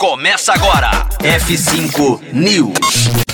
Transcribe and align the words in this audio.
Começa 0.00 0.54
agora. 0.54 0.90
F5 1.18 2.32
News. 2.32 2.72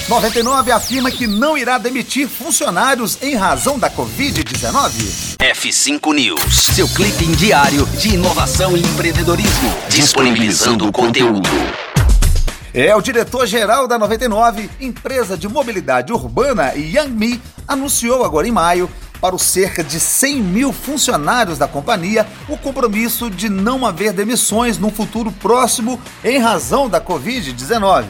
99 0.09 0.73
afirma 0.73 1.13
que 1.13 1.25
não 1.25 1.57
irá 1.57 1.79
demitir 1.79 2.27
funcionários 2.27 3.23
em 3.23 3.37
razão 3.37 3.79
da 3.79 3.89
Covid-19. 3.89 5.37
F5 5.39 6.13
News. 6.13 6.57
Seu 6.75 6.89
clipe 6.89 7.25
diário 7.37 7.87
de 8.01 8.15
inovação 8.15 8.77
e 8.77 8.81
empreendedorismo. 8.81 9.73
Disponibilizando 9.91 10.89
o 10.89 10.91
conteúdo. 10.91 11.49
É, 12.75 12.95
o 12.97 13.01
diretor-geral 13.01 13.87
da 13.87 13.97
99, 13.97 14.69
empresa 14.81 15.37
de 15.37 15.49
mobilidade 15.49 16.13
urbana 16.13 16.75
Yang 16.75 17.11
Mi, 17.11 17.43
anunciou 17.69 18.25
agora 18.25 18.49
em 18.49 18.53
maio 18.53 18.91
para 19.21 19.35
os 19.35 19.43
cerca 19.43 19.83
de 19.83 19.99
100 19.99 20.43
mil 20.43 20.73
funcionários 20.73 21.59
da 21.59 21.69
companhia 21.69 22.27
o 22.49 22.57
compromisso 22.57 23.31
de 23.31 23.49
não 23.49 23.87
haver 23.87 24.13
demissões 24.13 24.79
no 24.79 24.91
futuro 24.91 25.33
próximo 25.33 26.01
em 26.25 26.39
razão 26.39 26.89
da 26.89 27.01
Covid-19. 27.01 28.07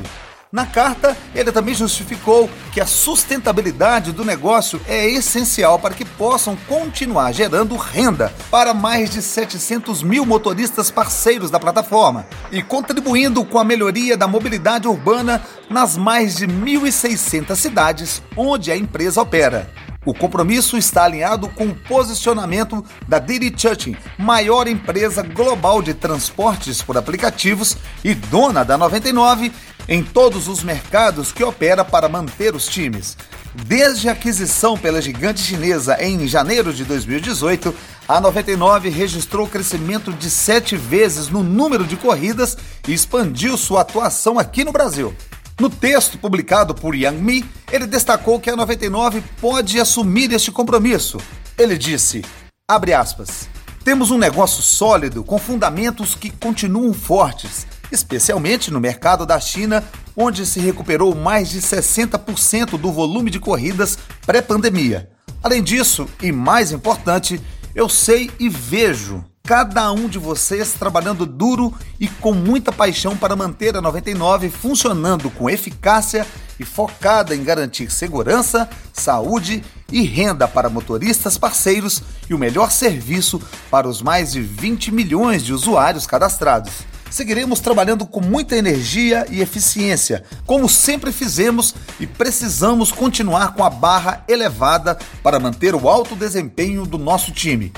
Na 0.53 0.65
carta, 0.65 1.17
ele 1.35 1.51
também 1.51 1.75
justificou 1.75 2.49
que 2.73 2.81
a 2.81 2.87
sustentabilidade 2.87 4.13
do 4.13 4.25
negócio 4.25 4.81
é 4.87 5.07
essencial 5.07 5.79
para 5.79 5.93
que 5.93 6.05
possam 6.05 6.57
continuar 6.69 7.33
gerando 7.33 7.77
renda 7.77 8.33
para 8.51 8.73
mais 8.73 9.11
de 9.11 9.21
700 9.21 10.03
mil 10.03 10.25
motoristas 10.25 10.91
parceiros 10.91 11.51
da 11.51 11.59
plataforma 11.59 12.27
e 12.53 12.63
contribuindo 12.63 13.45
com 13.45 13.59
a 13.59 13.65
melhoria 13.65 14.17
da 14.17 14.29
mobilidade 14.29 14.87
urbana 14.87 15.43
nas 15.69 15.97
mais 15.97 16.37
de 16.37 16.47
1.600 16.47 17.57
cidades 17.57 18.23
onde 18.37 18.71
a 18.71 18.77
empresa 18.77 19.21
opera. 19.21 19.69
O 20.07 20.15
compromisso 20.15 20.79
está 20.79 21.03
alinhado 21.03 21.49
com 21.49 21.67
o 21.67 21.75
posicionamento 21.75 22.83
da 23.09 23.19
Didi 23.19 23.53
Chuchin, 23.61 23.97
maior 24.17 24.69
empresa 24.69 25.21
global 25.21 25.83
de 25.83 25.93
transportes 25.93 26.81
por 26.81 26.97
aplicativos 26.97 27.77
e 28.05 28.15
dona 28.15 28.65
da 28.65 28.79
99 28.79 29.51
em 29.89 30.05
todos 30.05 30.47
os 30.47 30.63
mercados 30.63 31.33
que 31.33 31.43
opera 31.43 31.85
para 31.85 32.09
manter 32.09 32.55
os 32.55 32.69
times. 32.69 33.17
Desde 33.53 34.09
a 34.09 34.13
aquisição 34.13 34.79
pela 34.79 35.03
gigante 35.03 35.41
chinesa 35.41 35.97
em 36.01 36.25
janeiro 36.29 36.73
de 36.73 36.85
2018, 36.85 37.75
a 38.07 38.21
99 38.21 38.89
registrou 38.89 39.49
crescimento 39.49 40.13
de 40.13 40.31
sete 40.31 40.77
vezes 40.77 41.29
no 41.29 41.43
número 41.43 41.85
de 41.85 41.97
corridas 41.97 42.57
e 42.87 42.93
expandiu 42.93 43.57
sua 43.57 43.81
atuação 43.81 44.39
aqui 44.39 44.63
no 44.63 44.71
Brasil. 44.71 45.13
No 45.59 45.71
texto 45.71 46.19
publicado 46.19 46.75
por 46.75 46.95
Yang 46.95 47.23
Mi, 47.23 47.45
ele 47.73 47.87
destacou 47.87 48.39
que 48.39 48.51
a 48.51 48.57
99 48.57 49.25
pode 49.41 49.81
assumir 49.81 50.31
este 50.33 50.53
compromisso. 50.53 51.17
Ele 51.57 51.79
disse, 51.79 52.23
abre 52.69 52.93
aspas, 52.93 53.49
temos 53.83 54.11
um 54.11 54.19
negócio 54.19 54.63
sólido 54.63 55.25
com 55.25 55.39
fundamentos 55.39 56.15
que 56.15 56.29
continuam 56.29 56.93
fortes, 56.93 57.67
especialmente 57.91 58.71
no 58.71 58.79
mercado 58.79 59.25
da 59.25 59.41
China, 59.41 59.83
onde 60.15 60.45
se 60.45 60.61
recuperou 60.61 61.15
mais 61.15 61.49
de 61.49 61.63
60% 61.63 62.77
do 62.77 62.93
volume 62.93 63.31
de 63.31 63.41
corridas 63.41 63.99
pré-pandemia. 64.27 65.09
Além 65.43 65.63
disso, 65.63 66.07
e 66.23 66.31
mais 66.33 66.71
importante, 66.71 67.41
eu 67.75 67.89
sei 67.89 68.31
e 68.39 68.47
vejo 68.51 69.25
cada 69.47 69.93
um 69.93 70.09
de 70.09 70.19
vocês 70.19 70.73
trabalhando 70.73 71.25
duro 71.25 71.73
e 72.01 72.09
com 72.09 72.33
muita 72.33 72.73
paixão 72.73 73.17
para 73.17 73.37
manter 73.37 73.77
a 73.77 73.81
99 73.81 74.51
funcionando 74.51 75.31
com 75.31 75.49
eficácia 75.49 76.27
e 76.59 76.65
focada 76.65 77.33
em 77.33 77.45
garantir 77.45 77.93
segurança, 77.93 78.69
saúde 78.93 79.63
e 79.93 80.03
renda 80.03 80.49
para 80.49 80.69
motoristas 80.69 81.39
parceiros 81.39 82.03
e 82.29 82.35
o 82.35 82.39
melhor 82.39 82.73
serviço 82.73 83.41
para 83.71 83.89
os 83.89 84.03
mais 84.03 84.33
de 84.33 84.41
20 84.41 84.91
milhões 84.93 85.45
de 85.45 85.53
usuários 85.53 86.09
cadastrados. 86.09 86.73
Seguiremos 87.09 87.61
trabalhando 87.61 88.05
com 88.05 88.21
muita 88.21 88.57
energia 88.57 89.27
e 89.31 89.41
eficiência, 89.41 90.25
como 90.45 90.69
sempre 90.69 91.13
fizemos, 91.13 91.73
e 92.01 92.07
precisamos 92.07 92.91
continuar 92.91 93.55
com 93.55 93.63
a 93.63 93.71
barra 93.71 94.25
elevada 94.27 94.99
para 95.23 95.39
manter 95.39 95.73
o 95.77 95.89
alto 95.89 96.17
desempenho 96.17 96.85
do 96.85 96.99
nosso 96.99 97.31
time. 97.31 97.73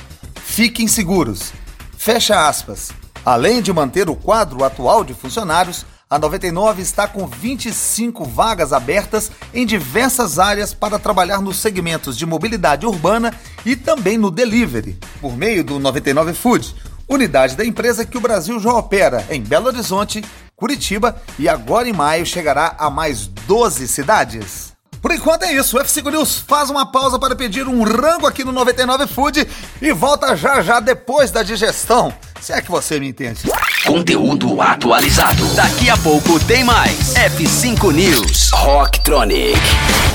Fiquem 0.58 0.88
seguros. 0.88 1.52
Fecha 1.96 2.48
aspas. 2.48 2.91
Além 3.24 3.62
de 3.62 3.72
manter 3.72 4.10
o 4.10 4.16
quadro 4.16 4.64
atual 4.64 5.04
de 5.04 5.14
funcionários, 5.14 5.86
a 6.10 6.19
99 6.19 6.82
está 6.82 7.06
com 7.06 7.28
25 7.28 8.24
vagas 8.24 8.72
abertas 8.72 9.30
em 9.54 9.64
diversas 9.64 10.36
áreas 10.36 10.74
para 10.74 10.98
trabalhar 10.98 11.41
nos 11.41 11.58
segmentos 11.58 12.19
de 12.19 12.26
mobilidade 12.26 12.84
urbana 12.84 13.32
e 13.64 13.76
também 13.76 14.19
no 14.19 14.32
delivery, 14.32 14.98
por 15.20 15.36
meio 15.36 15.62
do 15.62 15.78
99 15.78 16.34
Food, 16.34 16.75
unidade 17.08 17.54
da 17.54 17.64
empresa 17.64 18.04
que 18.04 18.19
o 18.19 18.20
Brasil 18.20 18.58
já 18.58 18.72
opera 18.72 19.25
em 19.30 19.40
Belo 19.40 19.69
Horizonte, 19.69 20.25
Curitiba 20.56 21.22
e 21.38 21.48
agora 21.48 21.88
em 21.88 21.92
maio 21.92 22.26
chegará 22.26 22.75
a 22.80 22.90
mais 22.90 23.28
12 23.28 23.86
cidades. 23.86 24.76
Por 25.08 25.14
enquanto 25.14 25.44
é 25.44 25.54
isso. 25.54 25.78
O 25.78 25.80
F5 25.80 26.10
News 26.10 26.44
faz 26.46 26.69
uma 26.69 26.84
pausa 26.84 27.19
para 27.19 27.34
pedir 27.34 27.66
um 27.66 27.82
rango 27.82 28.26
aqui 28.26 28.44
no 28.44 28.52
99 28.52 29.06
Food 29.06 29.48
e 29.80 29.91
volta 29.91 30.36
já 30.36 30.60
já 30.60 30.80
depois 30.80 31.30
da 31.30 31.42
digestão. 31.42 32.12
Se 32.42 32.52
é 32.52 32.60
que 32.60 32.70
você 32.70 33.00
me 33.00 33.08
entende. 33.08 33.41
Conteúdo 33.86 34.60
atualizado. 34.60 35.46
Daqui 35.54 35.88
a 35.88 35.96
pouco 35.96 36.38
tem 36.41 36.62
mais. 36.62 37.14
F5 37.14 37.91
News. 37.91 38.50
Rocktronic. 38.52 39.58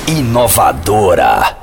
Inovadora. 0.08 1.63